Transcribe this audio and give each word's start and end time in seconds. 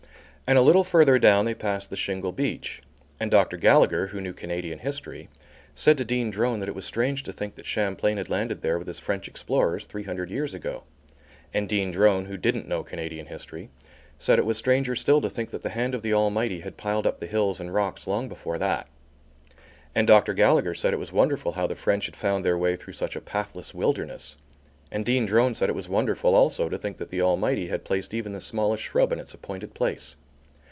And 0.47 0.57
a 0.57 0.61
little 0.61 0.83
further 0.83 1.17
down 1.17 1.45
they 1.45 1.53
passed 1.55 1.89
the 1.89 1.95
Shingle 1.95 2.33
Beach, 2.33 2.81
and 3.21 3.31
Dr. 3.31 3.55
Gallagher, 3.55 4.07
who 4.07 4.19
knew 4.19 4.33
Canadian 4.33 4.79
history, 4.79 5.29
said 5.73 5.97
to 5.97 6.03
Dean 6.03 6.29
Drone 6.29 6.59
that 6.59 6.67
it 6.67 6.75
was 6.75 6.83
strange 6.83 7.23
to 7.23 7.31
think 7.31 7.55
that 7.55 7.65
Champlain 7.65 8.17
had 8.17 8.27
landed 8.27 8.61
there 8.61 8.77
with 8.77 8.85
his 8.87 8.99
French 8.99 9.29
explorers 9.29 9.85
three 9.85 10.03
hundred 10.03 10.29
years 10.29 10.53
ago; 10.53 10.83
and 11.53 11.69
Dean 11.69 11.89
Drone, 11.89 12.25
who 12.25 12.35
didn't 12.35 12.67
know 12.67 12.83
Canadian 12.83 13.27
history, 13.27 13.69
said 14.19 14.39
it 14.39 14.45
was 14.45 14.57
stranger 14.57 14.93
still 14.93 15.21
to 15.21 15.29
think 15.29 15.51
that 15.51 15.61
the 15.61 15.69
hand 15.69 15.95
of 15.95 16.01
the 16.01 16.13
Almighty 16.13 16.59
had 16.59 16.75
piled 16.75 17.07
up 17.07 17.21
the 17.21 17.27
hills 17.27 17.61
and 17.61 17.73
rocks 17.73 18.05
long 18.05 18.27
before 18.27 18.57
that; 18.57 18.89
and 19.95 20.05
Dr. 20.05 20.33
Gallagher 20.33 20.73
said 20.75 20.93
it 20.93 20.97
was 20.99 21.13
wonderful 21.13 21.53
how 21.53 21.65
the 21.65 21.75
French 21.75 22.07
had 22.07 22.15
found 22.17 22.43
their 22.43 22.57
way 22.57 22.75
through 22.75 22.91
such 22.91 23.15
a 23.15 23.21
pathless 23.21 23.73
wilderness; 23.73 24.35
and 24.91 25.05
Dean 25.05 25.25
Drone 25.25 25.55
said 25.55 25.67
that 25.69 25.71
it 25.71 25.75
was 25.77 25.87
wonderful 25.87 26.35
also 26.35 26.67
to 26.67 26.77
think 26.77 26.97
that 26.97 27.07
the 27.07 27.21
Almighty 27.21 27.69
had 27.69 27.85
placed 27.85 28.13
even 28.13 28.33
the 28.33 28.41
smallest 28.41 28.83
shrub 28.83 29.13
in 29.13 29.19
its 29.21 29.33
appointed 29.33 29.73
place. 29.73 30.17